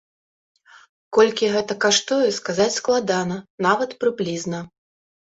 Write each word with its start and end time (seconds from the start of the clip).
Колькі 1.17 1.49
гэта 1.55 1.73
каштуе, 1.83 2.29
сказаць 2.37 2.77
складана, 2.77 3.37
нават 3.67 3.93
прыблізна. 4.05 4.63